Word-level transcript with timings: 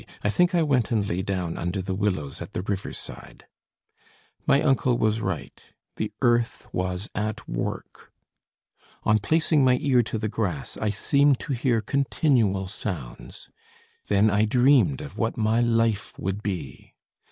I 0.23 0.31
think 0.31 0.55
I 0.55 0.63
went 0.63 0.89
and 0.89 1.07
lay 1.07 1.21
down 1.21 1.59
under 1.59 1.79
the 1.79 1.93
willows 1.93 2.41
at 2.41 2.53
the 2.53 2.63
riverside. 2.63 3.45
My 4.47 4.59
uncle 4.63 4.97
was 4.97 5.21
right, 5.21 5.61
the 5.97 6.11
earth 6.23 6.65
was 6.73 7.07
at 7.13 7.47
work. 7.47 8.11
On 9.03 9.19
placing 9.19 9.63
my 9.63 9.77
ear 9.79 10.01
to 10.01 10.17
the 10.17 10.27
grass 10.27 10.75
I 10.75 10.89
seemed 10.89 11.39
to 11.41 11.53
hear 11.53 11.81
continual 11.81 12.67
sounds. 12.67 13.49
Then 14.07 14.31
I 14.31 14.45
dreamed 14.45 15.01
of 15.01 15.19
what 15.19 15.37
my 15.37 15.61
life 15.61 16.17
would 16.17 16.41
be. 16.41 16.95